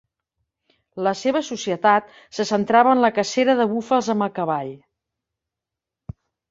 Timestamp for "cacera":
3.21-3.59